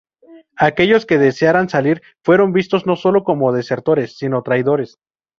[0.57, 4.97] Aquellos que desearan salir fueron vistos no sólo como desertores, sino traidores.